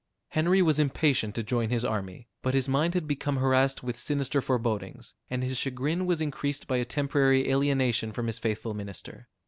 Henry 0.29 0.63
was 0.63 0.79
impatient 0.79 1.35
to 1.35 1.43
join 1.43 1.69
his 1.69 1.85
army; 1.85 2.27
but 2.41 2.55
his 2.55 2.67
mind 2.67 2.95
had 2.95 3.05
become 3.07 3.37
harassed 3.37 3.83
with 3.83 3.95
sinister 3.95 4.41
forebodings, 4.41 5.13
and 5.29 5.43
his 5.43 5.57
chagrin 5.59 6.07
was 6.07 6.21
increased 6.21 6.67
by 6.67 6.77
a 6.77 6.85
temporary 6.85 7.47
alienation 7.47 8.11
from 8.11 8.25
his 8.25 8.39
faithful 8.39 8.73
minister. 8.73 9.29